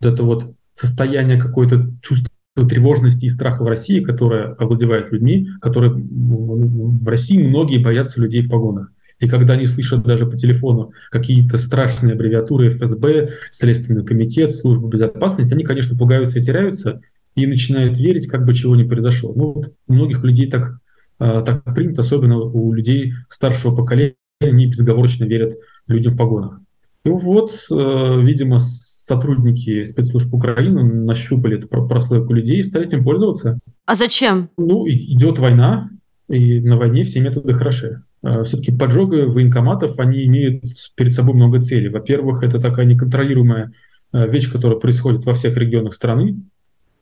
это 0.00 0.22
вот 0.22 0.54
состояние 0.72 1.38
какое-то 1.38 1.90
чувство 2.00 2.30
тревожности 2.54 3.26
и 3.26 3.30
страха 3.30 3.62
в 3.62 3.68
России, 3.68 4.00
которая 4.00 4.54
овладевает 4.54 5.12
людьми, 5.12 5.48
которые 5.60 5.92
в 5.92 7.06
России 7.06 7.42
многие 7.42 7.76
боятся 7.76 8.22
людей 8.22 8.42
в 8.42 8.48
погонах. 8.48 8.90
И 9.18 9.28
когда 9.28 9.52
они 9.54 9.66
слышат 9.66 10.02
даже 10.02 10.26
по 10.26 10.36
телефону 10.36 10.92
какие-то 11.10 11.56
страшные 11.56 12.14
аббревиатуры 12.14 12.70
ФСБ, 12.70 13.34
Следственный 13.50 14.04
комитет, 14.04 14.52
служба 14.52 14.88
безопасности, 14.88 15.54
они, 15.54 15.64
конечно, 15.64 15.96
пугаются 15.96 16.40
и 16.40 16.42
теряются, 16.42 17.02
и 17.34 17.46
начинают 17.46 17.98
верить, 17.98 18.26
как 18.26 18.44
бы 18.44 18.54
чего 18.54 18.76
ни 18.76 18.84
произошло. 18.84 19.32
Ну, 19.34 19.64
у 19.88 19.92
многих 19.92 20.22
людей 20.22 20.50
так, 20.50 20.78
а, 21.18 21.42
так 21.42 21.62
принято, 21.74 22.02
особенно 22.02 22.38
у 22.38 22.72
людей 22.72 23.14
старшего 23.28 23.74
поколения, 23.74 24.16
они 24.40 24.66
безоговорочно 24.66 25.24
верят 25.24 25.56
людям 25.86 26.14
в 26.14 26.16
погонах. 26.16 26.60
И 27.04 27.08
вот, 27.08 27.52
э, 27.70 28.20
видимо, 28.22 28.58
сотрудники 28.58 29.84
спецслужб 29.84 30.32
Украины 30.32 30.84
нащупали 30.84 31.58
эту 31.58 31.68
прослойку 31.68 32.32
людей 32.32 32.58
и 32.58 32.62
стали 32.62 32.86
этим 32.86 33.04
пользоваться. 33.04 33.58
А 33.86 33.94
зачем? 33.94 34.50
Ну, 34.56 34.86
идет 34.88 35.38
война, 35.38 35.90
и 36.28 36.60
на 36.60 36.76
войне 36.76 37.02
все 37.02 37.20
методы 37.20 37.54
хороши. 37.54 38.02
А, 38.22 38.44
Все-таки 38.44 38.72
поджоги 38.72 39.22
военкоматов, 39.22 39.98
они 39.98 40.24
имеют 40.24 40.64
перед 40.96 41.12
собой 41.12 41.34
много 41.34 41.60
целей. 41.60 41.88
Во-первых, 41.88 42.42
это 42.42 42.60
такая 42.60 42.86
неконтролируемая 42.86 43.72
вещь, 44.12 44.52
которая 44.52 44.78
происходит 44.78 45.24
во 45.24 45.32
всех 45.34 45.56
регионах 45.56 45.94
страны. 45.94 46.42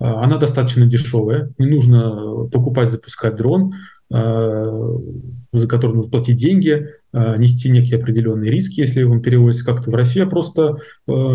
А, 0.01 0.25
она 0.25 0.39
достаточно 0.39 0.87
дешевая, 0.87 1.53
не 1.59 1.67
нужно 1.67 2.49
покупать, 2.51 2.91
запускать 2.91 3.37
дрон, 3.37 3.75
за 4.11 5.69
который 5.69 5.95
нужно 5.95 6.11
платить 6.11 6.37
деньги, 6.37 6.89
нести 7.13 7.71
некие 7.71 8.01
определенные 8.01 8.51
риски, 8.51 8.81
если 8.81 9.05
он 9.05 9.23
переводится 9.23 9.65
как-то 9.65 9.93
в 9.93 9.95
Россию, 9.95 10.27
а 10.27 10.29
просто 10.29 10.79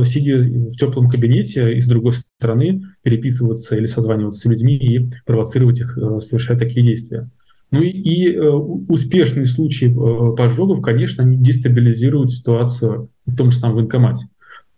сидя 0.03 0.39
в 0.39 0.75
теплом 0.75 1.07
кабинете 1.07 1.73
и 1.73 1.79
с 1.79 1.85
другой 1.85 2.11
стороны 2.37 2.83
переписываться 3.01 3.77
или 3.77 3.85
созваниваться 3.85 4.41
с 4.41 4.45
людьми 4.45 4.75
и 4.75 5.09
провоцировать 5.25 5.79
их 5.79 5.97
совершать 6.19 6.59
такие 6.59 6.85
действия. 6.85 7.29
Ну 7.71 7.81
и, 7.81 7.89
и 7.89 8.37
успешные 8.37 9.45
случаи 9.45 9.87
поджогов, 10.35 10.81
конечно, 10.81 11.23
они 11.23 11.37
дестабилизируют 11.37 12.33
ситуацию 12.33 13.09
в 13.25 13.37
том 13.37 13.51
же 13.51 13.57
самом 13.57 13.75
военкомате. 13.75 14.27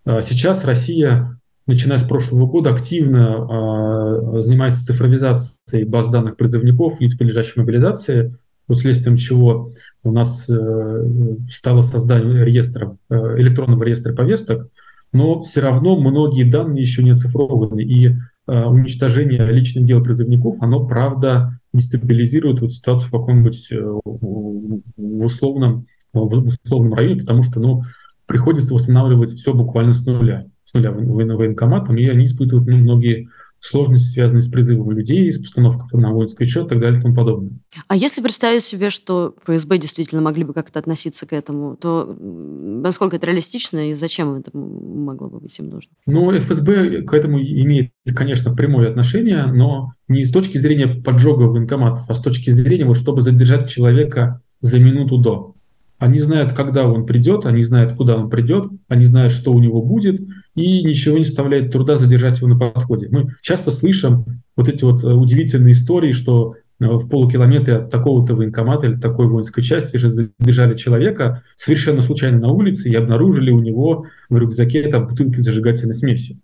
А 0.06 0.22
сейчас 0.22 0.66
Россия, 0.66 1.37
начиная 1.68 1.98
с 1.98 2.04
прошлого 2.04 2.48
года, 2.48 2.72
активно 2.72 4.38
э, 4.38 4.42
занимается 4.42 4.86
цифровизацией 4.86 5.86
баз 5.86 6.08
данных 6.08 6.38
призывников, 6.38 7.00
лиц, 7.00 7.16
подлежащих 7.16 7.58
мобилизации, 7.58 8.36
следствием 8.74 9.16
чего 9.16 9.74
у 10.04 10.12
нас 10.12 10.50
э, 10.50 11.04
стало 11.52 11.82
создание 11.82 12.44
реестра, 12.44 12.98
э, 13.10 13.16
электронного 13.40 13.84
реестра 13.84 14.14
повесток, 14.14 14.70
но 15.14 15.42
все 15.42 15.62
равно 15.62 15.98
многие 15.98 16.44
данные 16.44 16.82
еще 16.82 17.04
не 17.04 17.12
оцифрованы, 17.12 17.82
и 17.82 18.08
э, 18.08 18.66
уничтожение 18.66 19.50
личных 19.52 19.86
дел 19.86 20.04
призывников, 20.04 20.58
оно, 20.62 20.86
правда, 20.86 21.60
дестабилизирует 21.74 22.62
вот 22.62 22.74
ситуацию 22.74 23.10
в 23.10 23.12
каком-нибудь 23.12 23.68
э, 23.72 23.80
в 24.04 25.26
условном, 25.26 25.86
в 26.14 26.54
условном 26.66 26.94
районе, 26.94 27.22
потому 27.22 27.44
что 27.44 27.60
ну, 27.60 27.84
приходится 28.26 28.74
восстанавливать 28.74 29.34
все 29.34 29.54
буквально 29.54 29.94
с 29.94 30.06
нуля, 30.06 30.46
с 30.68 30.74
нуля 30.74 30.92
военкоматом, 30.92 31.98
и 31.98 32.06
они 32.06 32.26
испытывают 32.26 32.68
ну, 32.68 32.78
многие 32.78 33.30
сложности, 33.60 34.14
связанные 34.14 34.42
с 34.42 34.48
призывом 34.48 34.92
людей, 34.92 35.32
с 35.32 35.40
постановкой 35.40 36.00
на 36.00 36.12
воинский 36.12 36.44
учет 36.44 36.68
и 36.68 36.70
так 36.70 36.80
далее 36.80 37.00
и 37.00 37.02
тому 37.02 37.16
подобное. 37.16 37.52
А 37.88 37.96
если 37.96 38.22
представить 38.22 38.64
себе, 38.64 38.90
что 38.90 39.36
ФСБ 39.46 39.80
действительно 39.80 40.22
могли 40.22 40.44
бы 40.44 40.54
как-то 40.54 40.80
относиться 40.80 41.26
к 41.28 41.34
этому, 41.34 41.76
то 41.76 42.16
насколько 42.20 43.16
это 43.16 43.28
реалистично 43.28 43.90
и 43.90 43.94
зачем 43.94 44.36
это 44.36 44.52
могло 44.56 45.30
бы 45.30 45.40
быть 45.40 45.58
им 45.58 45.70
нужно? 45.70 45.92
Ну, 46.06 46.32
ФСБ 46.32 47.02
к 47.02 47.14
этому 47.14 47.40
имеет, 47.40 47.92
конечно, 48.16 48.54
прямое 48.54 48.90
отношение, 48.90 49.46
но 49.46 49.94
не 50.08 50.24
с 50.24 50.32
точки 50.32 50.58
зрения 50.58 50.88
поджога 50.88 51.44
военкоматов, 51.44 52.10
а 52.10 52.14
с 52.14 52.22
точки 52.22 52.52
зрения, 52.52 52.86
вот, 52.86 52.98
чтобы 52.98 53.22
задержать 53.22 53.70
человека 53.70 54.42
за 54.62 54.80
минуту 54.80 55.18
до. 55.18 55.57
Они 56.00 56.20
знают, 56.20 56.54
когда 56.54 56.88
он 56.88 57.06
придет, 57.06 57.46
они 57.46 57.64
знают, 57.64 57.98
куда 57.98 58.18
он 58.18 58.30
придет, 58.30 58.70
они 58.88 59.06
знают, 59.06 59.34
что 59.34 59.52
у 59.52 59.60
него 59.60 59.82
будет, 59.82 60.22
и 60.54 60.84
ничего 60.84 61.18
не 61.18 61.24
составляет 61.24 61.72
труда 61.72 61.98
задержать 61.98 62.38
его 62.38 62.48
на 62.48 62.58
подходе. 62.58 63.08
Мы 63.10 63.34
часто 63.42 63.72
слышим 63.72 64.26
вот 64.56 64.68
эти 64.68 64.84
вот 64.84 65.04
э, 65.04 65.08
удивительные 65.08 65.72
истории, 65.72 66.12
что 66.12 66.56
э, 66.80 66.86
в 66.86 67.10
полукилометре 67.10 67.78
от 67.78 67.90
такого-то 67.90 68.36
военкомата 68.36 68.86
или 68.86 68.96
такой 68.96 69.28
воинской 69.28 69.64
части 69.64 69.98
же 69.98 70.12
задержали 70.12 70.78
человека 70.78 71.44
совершенно 71.56 72.04
случайно 72.04 72.40
на 72.40 72.52
улице 72.52 72.90
и 72.90 72.96
обнаружили 72.96 73.50
у 73.50 73.60
него 73.60 74.06
в 74.30 74.38
рюкзаке 74.38 74.90
там 74.90 75.08
бутылки 75.08 75.40
с 75.40 75.44
зажигательной 75.44 75.96
смесью. 75.96 76.38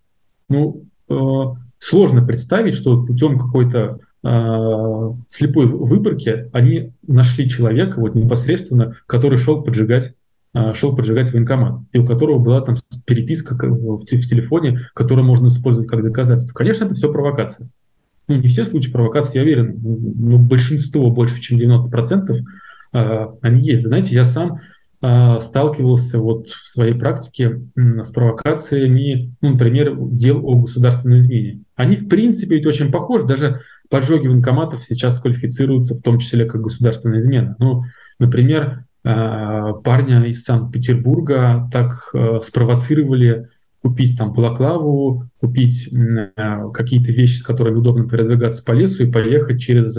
Ну, 0.49 0.83
э, 1.09 1.15
сложно 1.77 2.25
представить, 2.25 2.73
что 2.73 3.03
путем 3.03 3.37
какой-то 3.37 3.99
слепой 4.23 5.65
выборки 5.65 6.49
они 6.53 6.93
нашли 7.05 7.49
человека 7.49 7.99
вот 7.99 8.15
непосредственно, 8.15 8.95
который 9.05 9.37
шел 9.37 9.61
поджигать 9.61 10.13
э, 10.53 10.73
шел 10.73 10.95
поджигать 10.95 11.33
военкомат, 11.33 11.81
и 11.91 11.99
у 11.99 12.05
которого 12.05 12.39
была 12.39 12.61
там 12.61 12.77
переписка 13.05 13.55
в, 13.55 14.05
телефоне, 14.05 14.79
которую 14.93 15.25
можно 15.25 15.47
использовать 15.47 15.89
как 15.89 16.03
доказательство. 16.03 16.53
Конечно, 16.53 16.85
это 16.85 16.95
все 16.95 17.11
провокация. 17.11 17.67
Ну, 18.27 18.35
не 18.37 18.47
все 18.47 18.63
случаи 18.63 18.91
провокации, 18.91 19.37
я 19.37 19.43
уверен, 19.43 19.79
но 19.83 20.37
большинство, 20.37 21.09
больше 21.11 21.41
чем 21.41 21.59
90%, 21.59 22.37
э, 22.93 23.27
они 23.41 23.61
есть. 23.61 23.83
Да, 23.83 23.89
знаете, 23.89 24.15
я 24.15 24.23
сам 24.23 24.61
э, 25.01 25.39
сталкивался 25.41 26.19
вот 26.19 26.47
в 26.47 26.69
своей 26.69 26.93
практике 26.93 27.61
э, 27.75 28.03
с 28.03 28.11
провокациями, 28.11 29.33
ну, 29.41 29.51
например, 29.51 29.95
дел 29.97 30.39
о 30.47 30.61
государственной 30.61 31.19
измене. 31.19 31.59
Они, 31.75 31.97
в 31.97 32.07
принципе, 32.07 32.55
ведь 32.55 32.65
очень 32.65 32.91
похожи, 32.91 33.25
даже 33.25 33.61
поджоги 33.93 34.27
военкоматов 34.27 34.83
сейчас 34.83 35.19
квалифицируются 35.19 35.93
в 35.93 36.01
том 36.01 36.17
числе 36.17 36.45
как 36.45 36.61
государственная 36.61 37.19
измена. 37.19 37.55
Ну, 37.59 37.83
например, 38.17 38.85
э, 39.03 39.73
парня 39.83 40.23
из 40.23 40.43
Санкт-Петербурга 40.43 41.69
так 41.71 42.09
э, 42.15 42.39
спровоцировали 42.41 43.49
купить 43.83 44.17
там 44.17 44.33
балаклаву, 44.33 45.29
купить 45.39 45.93
э, 45.93 46.71
какие-то 46.73 47.11
вещи, 47.11 47.37
с 47.37 47.43
которыми 47.43 47.75
удобно 47.75 48.09
передвигаться 48.09 48.63
по 48.63 48.71
лесу 48.71 49.03
и 49.03 49.11
поехать 49.11 49.61
через 49.61 49.95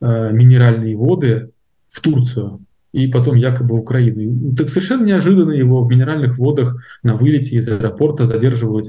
минеральные 0.00 0.94
воды 0.94 1.48
в 1.88 2.00
Турцию 2.02 2.60
и 2.92 3.06
потом 3.06 3.36
якобы 3.36 3.76
в 3.76 3.78
Украину. 3.78 4.54
Так 4.54 4.68
совершенно 4.68 5.06
неожиданно 5.06 5.52
его 5.52 5.82
в 5.82 5.88
минеральных 5.88 6.36
водах 6.36 6.76
на 7.02 7.16
вылете 7.16 7.56
из 7.56 7.68
аэропорта 7.68 8.26
задерживают 8.26 8.88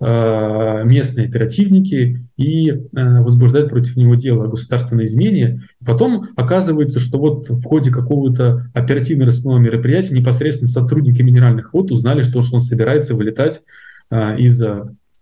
местные 0.00 1.28
оперативники 1.28 2.26
и 2.36 2.70
э, 2.70 2.78
возбуждают 2.94 3.68
против 3.68 3.96
него 3.96 4.14
дело 4.14 4.44
о 4.44 4.48
государственной 4.48 5.04
измене. 5.04 5.62
Потом 5.84 6.28
оказывается, 6.36 7.00
что 7.00 7.18
вот 7.18 7.50
в 7.50 7.62
ходе 7.64 7.90
какого-то 7.90 8.70
оперативно-розыскного 8.72 9.58
мероприятия 9.58 10.14
непосредственно 10.14 10.68
сотрудники 10.68 11.20
минеральных 11.20 11.74
вод 11.74 11.90
узнали, 11.90 12.22
что 12.22 12.40
он 12.52 12.62
собирается 12.62 13.14
вылетать 13.14 13.60
э, 14.10 14.38
из 14.38 14.62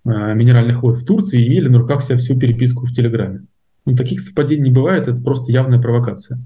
минеральных 0.05 0.83
вод 0.83 0.97
в 0.97 1.05
Турции 1.05 1.43
и 1.43 1.49
имели 1.49 1.69
на 1.69 1.79
руках 1.79 2.03
вся 2.03 2.17
всю 2.17 2.39
переписку 2.39 2.87
в 2.87 2.93
Телеграме. 2.93 3.45
Ну, 3.85 3.95
таких 3.97 4.21
совпадений 4.21 4.65
не 4.65 4.71
бывает, 4.71 5.09
это 5.09 5.21
просто 5.21 5.53
явная 5.53 5.81
провокация. 5.81 6.39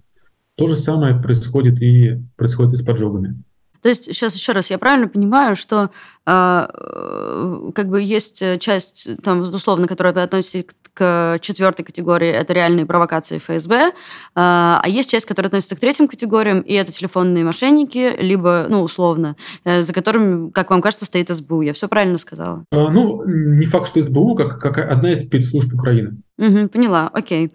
То 0.57 0.69
же 0.69 0.77
самое 0.77 1.21
происходит 1.21 1.81
и 1.81 2.21
происходит 2.37 2.75
и 2.75 2.77
с 2.77 2.83
поджогами. 2.83 3.43
То 3.83 3.89
есть, 3.89 4.05
сейчас 4.05 4.35
еще 4.35 4.53
раз, 4.53 4.71
я 4.71 4.79
правильно 4.79 5.09
понимаю, 5.09 5.57
что 5.57 5.91
а, 6.25 6.71
э, 6.73 7.71
как 7.75 7.89
бы 7.89 8.01
есть 8.01 8.43
часть, 8.61 9.09
там, 9.23 9.41
условно, 9.41 9.89
которая 9.89 10.13
относится 10.13 10.65
к 10.95 11.39
четвертой 11.41 11.85
категории, 11.85 12.29
это 12.29 12.53
реальные 12.53 12.87
провокации 12.87 13.39
ФСБ, 13.39 13.75
э, 13.75 13.91
а 14.35 14.83
есть 14.87 15.11
часть, 15.11 15.27
которая 15.27 15.49
относится 15.49 15.75
к 15.75 15.81
третьим 15.81 16.07
категориям, 16.07 16.61
и 16.61 16.75
это 16.75 16.93
телефонные 16.93 17.45
мошенники, 17.45 18.15
либо, 18.19 18.67
ну, 18.69 18.83
условно, 18.83 19.37
э, 19.65 19.83
за 19.83 19.93
которыми, 19.93 20.51
как 20.51 20.71
вам 20.71 20.83
кажется, 20.83 21.07
стоит 21.07 21.31
СБУ. 21.31 21.63
Я 21.63 21.73
все 21.73 21.89
правильно 21.89 22.19
сказала? 22.19 22.65
А, 22.71 22.91
ну, 22.91 23.23
не 23.27 23.67
факт, 23.67 23.89
что 23.89 24.03
СБУ, 24.03 24.35
как, 24.35 24.61
как 24.61 24.79
одна 24.79 25.13
из 25.13 25.23
спецслужб 25.23 25.73
Украины. 25.73 26.19
Угу, 26.39 26.69
поняла, 26.69 27.11
окей. 27.13 27.53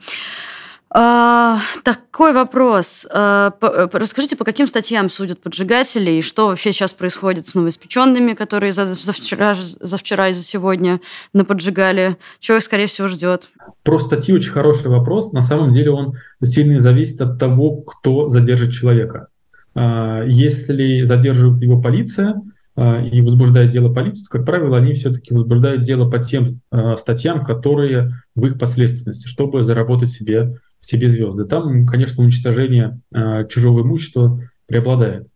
А, 0.89 1.59
такой 1.83 2.33
вопрос. 2.33 3.05
А, 3.11 3.51
по, 3.51 3.89
расскажите, 3.91 4.35
по 4.35 4.45
каким 4.45 4.67
статьям 4.67 5.09
судят 5.09 5.41
поджигателей, 5.41 6.19
и 6.19 6.21
что 6.21 6.47
вообще 6.47 6.71
сейчас 6.71 6.93
происходит 6.93 7.45
с 7.47 7.55
новоиспеченными, 7.55 8.33
которые 8.33 8.71
за, 8.71 8.93
за, 8.93 9.11
вчера, 9.11 9.55
за 9.55 9.97
вчера 9.97 10.29
и 10.29 10.33
за 10.33 10.43
сегодня 10.43 11.01
наподжигали? 11.33 12.17
Чего 12.39 12.57
их, 12.57 12.63
скорее 12.63 12.87
всего, 12.87 13.09
ждет? 13.09 13.49
Про 13.83 13.99
статьи 13.99 14.33
очень 14.33 14.51
хороший 14.51 14.87
вопрос. 14.87 15.33
На 15.33 15.41
самом 15.41 15.73
деле 15.73 15.91
он 15.91 16.13
сильно 16.43 16.79
зависит 16.79 17.19
от 17.21 17.37
того, 17.37 17.81
кто 17.81 18.29
задержит 18.29 18.71
человека. 18.71 19.27
А, 19.75 20.23
если 20.23 21.03
задерживает 21.03 21.61
его 21.61 21.81
полиция, 21.81 22.41
а, 22.79 23.01
и 23.01 23.21
возбуждает 23.21 23.71
дело 23.71 23.91
полицию, 23.91 24.25
то, 24.25 24.37
как 24.37 24.45
правило, 24.45 24.77
они 24.77 24.93
все-таки 24.93 25.33
возбуждают 25.33 25.81
дело 25.81 26.07
по 26.07 26.19
тем 26.19 26.61
э, 26.71 26.95
статьям, 26.97 27.43
которые 27.43 28.21
в 28.35 28.45
их 28.45 28.59
последственности, 28.59 29.25
чтобы 29.25 29.63
заработать 29.63 30.11
себе, 30.11 30.59
себе 30.87 31.09
звезды. 31.09 31.45
Там, 31.45 31.85
конечно, 31.85 32.23
уничтожение 32.23 32.99
э, 33.13 33.45
чужого 33.49 33.81
имущества 33.81 34.41
преобладает. 34.67 35.27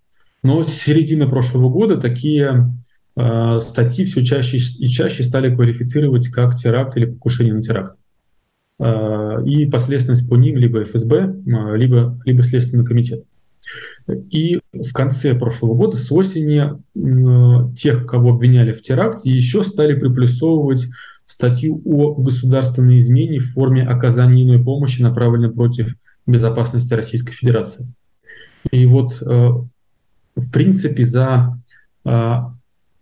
Но 0.43 0.63
с 0.63 0.69
середины 0.69 1.27
прошлого 1.27 1.69
года 1.69 1.97
такие 1.97 2.73
э, 3.17 3.59
статьи 3.59 4.05
все 4.05 4.23
чаще 4.23 4.57
и 4.57 4.87
чаще 4.87 5.23
стали 5.23 5.53
квалифицировать 5.53 6.29
как 6.29 6.55
теракт 6.55 6.95
или 6.95 7.05
покушение 7.05 7.53
на 7.53 7.61
теракт. 7.61 7.97
Э, 8.79 9.43
и 9.45 9.65
последственность 9.69 10.27
по 10.27 10.35
ним 10.35 10.55
либо 10.55 10.83
ФСБ, 10.83 11.17
э, 11.17 11.77
либо, 11.77 12.19
либо 12.25 12.43
Следственный 12.43 12.85
комитет. 12.85 13.25
И 14.29 14.59
в 14.73 14.93
конце 14.93 15.35
прошлого 15.35 15.75
года, 15.75 15.95
с 15.95 16.11
осени, 16.11 16.71
тех, 17.75 18.07
кого 18.07 18.31
обвиняли 18.31 18.71
в 18.71 18.81
теракте, 18.81 19.29
еще 19.29 19.61
стали 19.63 19.93
приплюсовывать 19.93 20.87
статью 21.31 21.81
о 21.85 22.13
государственной 22.15 22.97
измене 22.97 23.39
в 23.39 23.53
форме 23.53 23.83
оказания 23.83 24.43
иной 24.43 24.63
помощи, 24.63 25.01
направленной 25.01 25.51
против 25.51 25.95
безопасности 26.27 26.93
Российской 26.93 27.33
Федерации. 27.33 27.87
И 28.69 28.85
вот, 28.85 29.21
э, 29.21 29.49
в 30.35 30.51
принципе, 30.51 31.05
за, 31.05 31.57
э, 32.05 32.35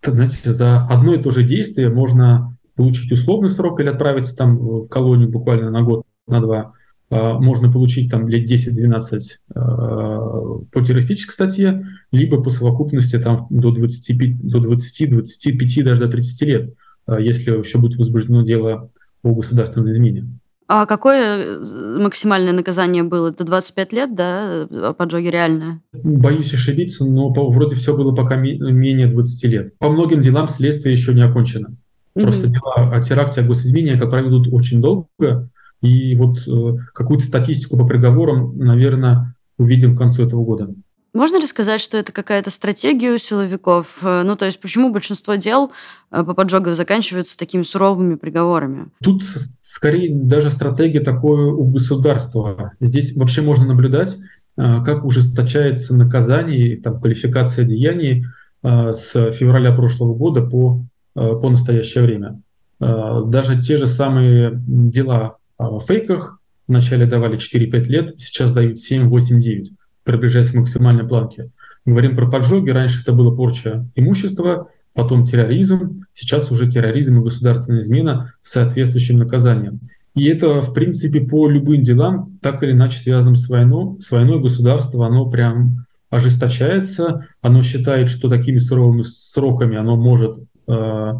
знаете, 0.06 0.54
за 0.54 0.86
одно 0.86 1.16
и 1.16 1.22
то 1.22 1.32
же 1.32 1.44
действие 1.44 1.90
можно 1.90 2.56
получить 2.76 3.12
условный 3.12 3.50
срок 3.50 3.80
или 3.80 3.90
отправиться 3.90 4.36
там 4.36 4.58
в 4.58 4.88
колонию 4.88 5.30
буквально 5.30 5.72
на 5.72 5.82
год, 5.82 6.04
на 6.28 6.40
два, 6.40 6.74
а, 7.10 7.40
можно 7.40 7.72
получить 7.72 8.10
там 8.10 8.28
лет 8.28 8.50
10-12 8.50 9.40
а, 9.54 10.60
по 10.72 10.82
террористической 10.82 11.34
статье, 11.34 11.88
либо 12.12 12.42
по 12.42 12.52
совокупности 12.52 13.18
там 13.18 13.48
до 13.50 13.72
25, 13.72 14.42
до 14.42 14.60
20, 14.60 15.10
25, 15.10 15.84
даже 15.84 16.02
до 16.02 16.08
30 16.08 16.42
лет, 16.44 16.74
если 17.18 17.52
еще 17.52 17.78
будет 17.78 17.98
возбуждено 17.98 18.44
дело 18.44 18.90
о 19.24 19.34
государственной 19.34 19.94
измене. 19.94 20.28
А 20.72 20.86
какое 20.86 21.58
э, 21.58 22.00
максимальное 22.00 22.54
наказание 22.54 23.02
было? 23.02 23.32
Это 23.32 23.44
25 23.44 23.94
лет, 23.94 24.16
да, 24.16 24.68
поджоги 24.96 25.28
реальное? 25.28 25.82
Боюсь 25.94 26.54
ошибиться, 26.54 27.06
но 27.06 27.34
по, 27.34 27.50
вроде 27.50 27.76
все 27.76 27.98
было 27.98 28.14
пока 28.14 28.36
менее 28.36 29.08
20 29.08 29.44
лет. 29.46 29.78
По 29.80 29.90
многим 29.90 30.22
делам 30.22 30.48
следствие 30.48 30.94
еще 30.94 31.16
не 31.16 31.22
окончено. 31.22 31.76
Просто 32.14 32.48
mm-hmm. 32.48 32.52
дела 32.52 32.92
о 32.94 33.04
теракте, 33.04 33.42
о 33.42 33.46
госизмене, 33.46 33.98
как 33.98 34.12
правило, 34.12 34.30
идут 34.30 34.54
очень 34.54 34.80
долго, 34.80 35.50
и 35.82 36.16
вот 36.16 36.48
э, 36.48 36.78
какую-то 36.94 37.26
статистику 37.26 37.78
по 37.78 37.88
приговорам, 37.88 38.58
наверное, 38.58 39.36
увидим 39.58 39.96
к 39.96 39.98
концу 39.98 40.24
этого 40.24 40.44
года. 40.44 40.70
Можно 41.14 41.40
ли 41.40 41.48
сказать, 41.48 41.82
что 41.82 41.98
это 41.98 42.12
какая-то 42.12 42.52
стратегия 42.52 43.12
у 43.12 43.18
силовиков? 43.18 43.98
Э, 44.04 44.24
ну, 44.24 44.36
то 44.36 44.46
есть 44.46 44.60
почему 44.60 44.92
большинство 44.92 45.36
дел 45.36 45.72
э, 46.12 46.24
по 46.24 46.34
поджогам 46.34 46.74
заканчиваются 46.74 47.38
такими 47.38 47.64
суровыми 47.64 48.16
приговорами? 48.16 48.88
Тут 49.04 49.24
скорее 49.64 50.14
даже 50.14 50.52
стратегия 50.52 51.00
такое 51.02 51.52
у 51.52 51.66
государства. 51.66 52.74
Здесь 52.80 53.16
вообще 53.16 53.42
можно 53.42 53.66
наблюдать, 53.66 54.18
как 54.56 55.06
ужесточается 55.06 55.96
наказание, 55.96 56.78
там, 56.78 57.00
квалификация 57.00 57.64
деяний 57.64 58.26
с 58.62 59.12
февраля 59.32 59.74
прошлого 59.74 60.14
года 60.14 60.42
по, 60.42 60.84
по 61.14 61.50
настоящее 61.50 62.04
время. 62.04 62.42
Даже 62.80 63.62
те 63.62 63.78
же 63.78 63.88
самые 63.88 64.52
дела 64.54 65.38
в 65.58 65.80
фейках 65.80 66.40
вначале 66.68 67.06
давали 67.06 67.38
4-5 67.38 67.84
лет, 67.86 68.16
сейчас 68.20 68.52
дают 68.54 68.80
7, 68.80 69.10
8, 69.10 69.40
9, 69.40 69.72
приближаясь 70.10 70.50
к 70.50 70.56
максимальной 70.56 71.08
планке. 71.08 71.52
Говорим 71.86 72.16
про 72.16 72.30
поджоги, 72.30 72.72
раньше 72.72 73.02
это 73.02 73.14
было 73.14 73.36
порча 73.36 73.88
имущества, 73.96 74.70
потом 74.94 75.24
терроризм, 75.24 76.04
сейчас 76.14 76.52
уже 76.52 76.70
терроризм 76.70 77.20
и 77.20 77.24
государственная 77.24 77.82
измена 77.82 78.34
с 78.42 78.52
соответствующим 78.52 79.20
наказанием. 79.20 79.80
И 80.16 80.26
это, 80.26 80.62
в 80.62 80.74
принципе, 80.74 81.22
по 81.22 81.48
любым 81.48 81.84
делам, 81.84 82.40
так 82.42 82.64
или 82.64 82.72
иначе 82.72 82.98
связанным 82.98 83.36
с 83.36 83.48
войной, 83.48 84.02
с 84.02 84.10
войной 84.10 84.42
государство, 84.42 85.06
оно 85.06 85.30
прям 85.30 85.86
ожесточается, 86.10 87.28
оно 87.42 87.62
считает, 87.62 88.10
что 88.10 88.30
такими 88.30 88.58
суровыми 88.58 89.04
сроками 89.04 89.78
оно 89.78 89.96
может 89.96 90.40
э, 90.68 91.14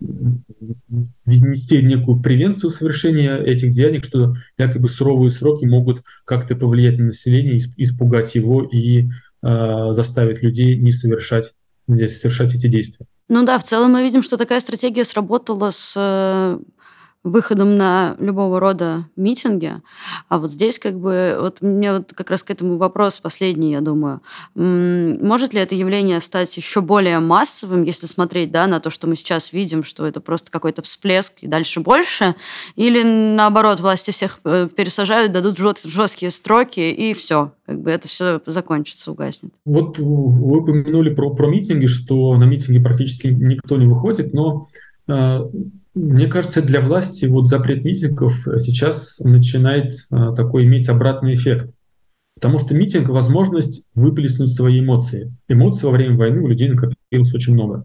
внести 0.00 1.82
некую 1.82 2.20
превенцию 2.20 2.70
совершения 2.70 3.36
этих 3.36 3.72
деяний, 3.72 4.02
что 4.02 4.34
якобы 4.56 4.88
суровые 4.88 5.30
сроки 5.30 5.64
могут 5.64 6.02
как-то 6.24 6.56
повлиять 6.56 6.98
на 6.98 7.06
население, 7.06 7.60
испугать 7.76 8.34
его 8.34 8.62
и 8.62 9.08
э, 9.42 9.88
заставить 9.92 10.42
людей 10.42 10.76
не 10.76 10.92
совершать, 10.92 11.52
не 11.86 12.08
совершать 12.08 12.54
эти 12.54 12.68
действия. 12.68 13.06
Ну 13.28 13.44
да, 13.44 13.58
в 13.58 13.64
целом 13.64 13.92
мы 13.92 14.02
видим, 14.02 14.22
что 14.22 14.36
такая 14.36 14.60
стратегия 14.60 15.04
сработала 15.04 15.70
с 15.70 15.94
э, 15.96 16.58
выходом 17.24 17.76
на 17.76 18.16
любого 18.18 18.60
рода 18.60 19.06
митинги. 19.16 19.74
А 20.28 20.38
вот 20.38 20.52
здесь 20.52 20.78
как 20.78 20.98
бы, 20.98 21.36
вот 21.40 21.60
мне 21.62 21.92
вот 21.92 22.12
как 22.14 22.30
раз 22.30 22.42
к 22.42 22.50
этому 22.50 22.78
вопрос 22.78 23.18
последний, 23.20 23.72
я 23.72 23.80
думаю. 23.80 24.20
Может 24.54 25.52
ли 25.52 25.60
это 25.60 25.74
явление 25.74 26.20
стать 26.20 26.56
еще 26.56 26.80
более 26.80 27.18
массовым, 27.18 27.82
если 27.82 28.06
смотреть 28.06 28.52
да, 28.52 28.66
на 28.66 28.80
то, 28.80 28.90
что 28.90 29.06
мы 29.08 29.16
сейчас 29.16 29.52
видим, 29.52 29.82
что 29.82 30.06
это 30.06 30.20
просто 30.20 30.50
какой-то 30.50 30.82
всплеск 30.82 31.38
и 31.40 31.46
дальше 31.46 31.80
больше? 31.80 32.34
Или 32.76 33.02
наоборот, 33.02 33.80
власти 33.80 34.10
всех 34.10 34.40
э, 34.44 34.68
пересажают, 34.74 35.32
дадут 35.32 35.58
жесткие 35.58 36.30
строки 36.30 36.80
и 36.80 37.14
все, 37.14 37.52
как 37.66 37.80
бы 37.82 37.90
это 37.90 38.08
все 38.08 38.40
закончится, 38.46 39.10
угаснет. 39.10 39.52
Вот 39.64 39.98
вы 39.98 40.58
упомянули 40.60 41.14
про, 41.14 41.34
про 41.34 41.48
митинги, 41.48 41.86
что 41.86 42.36
на 42.36 42.44
митинги 42.44 42.78
практически 42.78 43.26
никто 43.26 43.76
не 43.76 43.86
выходит, 43.86 44.32
но 44.32 44.68
э, 45.08 45.40
мне 45.98 46.26
кажется, 46.26 46.62
для 46.62 46.80
власти 46.80 47.26
вот 47.26 47.48
запрет 47.48 47.84
митингов 47.84 48.34
сейчас 48.58 49.18
начинает 49.20 50.06
а, 50.10 50.34
такой 50.34 50.64
иметь 50.64 50.88
обратный 50.88 51.34
эффект. 51.34 51.70
Потому 52.34 52.60
что 52.60 52.72
митинг– 52.72 53.08
возможность 53.10 53.82
выплеснуть 53.94 54.54
свои 54.54 54.78
эмоции. 54.78 55.34
Эмоций 55.48 55.86
во 55.86 55.92
время 55.92 56.16
войны 56.16 56.40
у 56.40 56.46
людей 56.46 56.68
накопилось 56.68 57.34
очень 57.34 57.54
много. 57.54 57.84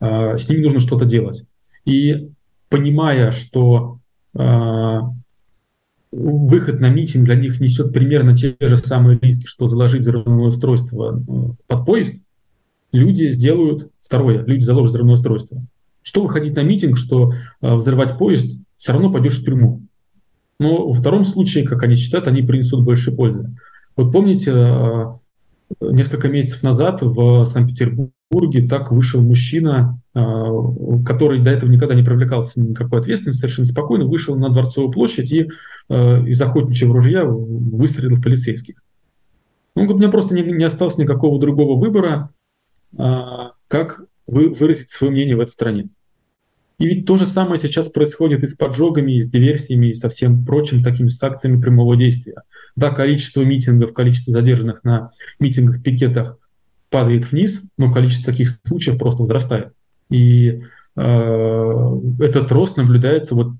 А, 0.00 0.36
с 0.36 0.48
ними 0.48 0.62
нужно 0.62 0.80
что-то 0.80 1.04
делать. 1.04 1.44
И 1.84 2.30
понимая, 2.68 3.30
что 3.30 4.00
а, 4.36 5.02
выход 6.10 6.80
на 6.80 6.88
митинг 6.88 7.24
для 7.24 7.36
них 7.36 7.60
несет 7.60 7.92
примерно 7.92 8.36
те 8.36 8.56
же 8.60 8.76
самые 8.76 9.18
риски, 9.20 9.46
что 9.46 9.68
заложить 9.68 10.00
взрывное 10.00 10.46
устройство 10.46 11.22
под 11.66 11.86
поезд, 11.86 12.16
люди 12.90 13.30
сделают 13.30 13.90
второе, 14.00 14.44
люди 14.44 14.62
заложат 14.64 14.90
взрывное 14.90 15.14
устройство. 15.14 15.64
Что 16.04 16.22
выходить 16.22 16.54
на 16.54 16.62
митинг, 16.62 16.98
что 16.98 17.32
э, 17.62 17.74
взрывать 17.74 18.18
поезд, 18.18 18.58
все 18.76 18.92
равно 18.92 19.10
пойдешь 19.10 19.40
в 19.40 19.44
тюрьму. 19.44 19.80
Но 20.60 20.86
во 20.86 20.92
втором 20.92 21.24
случае, 21.24 21.64
как 21.64 21.82
они 21.82 21.96
считают, 21.96 22.28
они 22.28 22.42
принесут 22.42 22.84
больше 22.84 23.10
пользы. 23.10 23.56
Вот 23.96 24.12
помните, 24.12 24.52
э, 24.54 25.04
несколько 25.80 26.28
месяцев 26.28 26.62
назад 26.62 27.00
в 27.00 27.46
Санкт-Петербурге 27.46 28.68
так 28.68 28.92
вышел 28.92 29.22
мужчина, 29.22 29.98
э, 30.14 30.20
который 31.06 31.40
до 31.40 31.50
этого 31.50 31.70
никогда 31.70 31.94
не 31.94 32.02
привлекался 32.02 32.60
никакой 32.60 33.00
ответственности, 33.00 33.40
совершенно 33.40 33.66
спокойно 33.66 34.04
вышел 34.04 34.36
на 34.36 34.50
Дворцовую 34.50 34.92
площадь 34.92 35.32
и 35.32 35.48
из 35.88 36.40
охотничьего 36.40 36.94
ружья 36.94 37.24
выстрелил 37.24 38.16
в 38.16 38.22
полицейских. 38.22 38.76
Говорит, 39.74 39.96
у 39.96 39.98
меня 39.98 40.10
просто 40.10 40.34
не, 40.34 40.42
не 40.42 40.64
осталось 40.64 40.98
никакого 40.98 41.38
другого 41.38 41.78
выбора, 41.78 42.30
как 42.96 44.00
вы, 44.26 44.50
выразить 44.54 44.90
свое 44.90 45.12
мнение 45.12 45.36
в 45.36 45.40
этой 45.40 45.50
стране. 45.50 45.88
И 46.78 46.86
ведь 46.86 47.06
то 47.06 47.16
же 47.16 47.26
самое 47.26 47.58
сейчас 47.58 47.88
происходит 47.88 48.42
и 48.42 48.48
с 48.48 48.54
поджогами, 48.54 49.12
и 49.12 49.22
с 49.22 49.28
диверсиями, 49.28 49.86
и 49.88 49.94
со 49.94 50.08
всем 50.08 50.44
прочим 50.44 50.82
такими 50.82 51.08
с 51.08 51.22
акциями 51.22 51.60
прямого 51.60 51.96
действия. 51.96 52.42
Да, 52.74 52.90
количество 52.90 53.42
митингов, 53.42 53.92
количество 53.92 54.32
задержанных 54.32 54.82
на 54.82 55.10
митингах, 55.38 55.82
пикетах 55.82 56.36
падает 56.90 57.30
вниз, 57.30 57.60
но 57.78 57.92
количество 57.92 58.32
таких 58.32 58.58
случаев 58.66 58.98
просто 58.98 59.22
возрастает. 59.22 59.72
И 60.10 60.62
э, 60.96 62.00
этот 62.20 62.50
рост 62.50 62.76
наблюдается 62.76 63.34
вот 63.34 63.52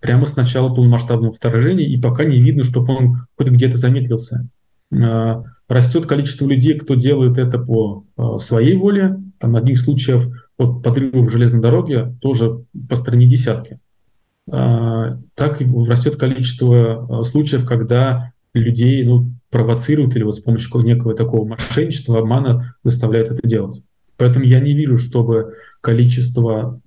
прямо 0.00 0.26
с 0.26 0.36
начала 0.36 0.74
полномасштабного 0.74 1.32
вторжения, 1.32 1.86
и 1.86 2.00
пока 2.00 2.24
не 2.24 2.40
видно, 2.40 2.64
чтобы 2.64 2.94
он 2.94 3.26
хоть 3.36 3.48
где-то 3.48 3.76
замедлился. 3.76 4.48
Э, 4.92 5.42
растет 5.68 6.06
количество 6.06 6.46
людей, 6.46 6.78
кто 6.78 6.94
делает 6.94 7.38
это 7.38 7.58
по 7.58 8.04
э, 8.16 8.22
своей 8.40 8.76
воле, 8.76 9.20
там 9.38 9.54
одних 9.54 9.78
случаев 9.78 10.28
от 10.58 10.82
подрывов 10.82 11.30
железной 11.30 11.62
дороги 11.62 12.14
тоже 12.20 12.64
по 12.88 12.96
стране 12.96 13.26
десятки. 13.26 13.78
А, 14.50 15.18
так 15.34 15.60
растет 15.60 16.16
количество 16.16 17.22
случаев, 17.24 17.64
когда 17.64 18.32
людей 18.54 19.04
ну, 19.04 19.30
провоцируют 19.50 20.16
или 20.16 20.24
вот 20.24 20.36
с 20.36 20.40
помощью 20.40 20.80
некого 20.80 21.14
такого 21.14 21.46
мошенничества, 21.46 22.18
обмана 22.18 22.74
заставляют 22.84 23.30
это 23.30 23.46
делать. 23.46 23.82
Поэтому 24.16 24.44
я 24.44 24.60
не 24.60 24.74
вижу, 24.74 24.98
чтобы 24.98 25.54
количество 25.80 26.80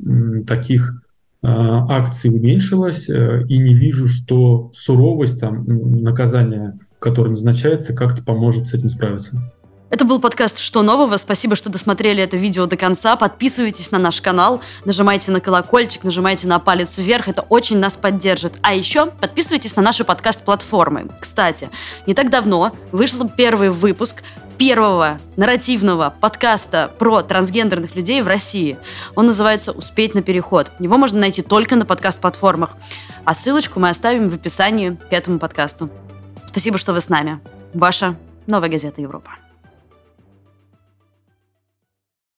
таких 0.46 1.02
а, 1.42 1.88
акций 1.90 2.30
уменьшилось, 2.30 3.10
э, 3.10 3.46
и 3.48 3.58
не 3.58 3.74
вижу, 3.74 4.08
что 4.08 4.72
суровость 4.76 5.40
там, 5.40 5.64
наказания, 6.04 6.78
которое 7.00 7.32
назначается, 7.32 7.94
как-то 7.94 8.22
поможет 8.24 8.68
с 8.68 8.74
этим 8.74 8.90
справиться. 8.90 9.52
Это 9.92 10.06
был 10.06 10.22
подкаст 10.22 10.58
«Что 10.58 10.84
нового?». 10.84 11.18
Спасибо, 11.18 11.58
что 11.58 11.70
досмотрели 11.70 12.24
это 12.24 12.38
видео 12.38 12.66
до 12.66 12.78
конца. 12.78 13.18
Подписывайтесь 13.18 13.92
на 13.92 14.00
наш 14.00 14.22
канал, 14.22 14.62
нажимайте 14.86 15.32
на 15.32 15.42
колокольчик, 15.42 16.06
нажимайте 16.06 16.48
на 16.48 16.60
палец 16.60 16.98
вверх. 16.98 17.28
Это 17.28 17.42
очень 17.42 17.78
нас 17.78 17.98
поддержит. 17.98 18.54
А 18.62 18.74
еще 18.74 19.08
подписывайтесь 19.08 19.76
на 19.76 19.82
наши 19.82 20.06
подкаст-платформы. 20.06 21.10
Кстати, 21.20 21.70
не 22.08 22.14
так 22.14 22.30
давно 22.30 22.72
вышел 22.94 23.28
первый 23.28 23.68
выпуск 23.68 24.24
первого 24.58 25.20
нарративного 25.36 26.16
подкаста 26.22 26.90
про 26.98 27.22
трансгендерных 27.22 27.94
людей 27.94 28.22
в 28.22 28.28
России. 28.28 28.78
Он 29.16 29.26
называется 29.26 29.74
«Успеть 29.74 30.16
на 30.16 30.22
переход». 30.22 30.72
Его 30.80 30.98
можно 30.98 31.20
найти 31.20 31.42
только 31.42 31.76
на 31.76 31.86
подкаст-платформах. 31.86 32.78
А 33.26 33.34
ссылочку 33.34 33.82
мы 33.82 33.90
оставим 33.90 34.30
в 34.30 34.36
описании 34.36 34.98
к 35.10 35.12
этому 35.12 35.38
подкасту. 35.38 35.90
Спасибо, 36.46 36.78
что 36.78 36.94
вы 36.94 37.02
с 37.02 37.10
нами. 37.10 37.42
Ваша 37.74 38.16
Новая 38.48 38.70
газета 38.70 39.02
Европа. 39.02 39.32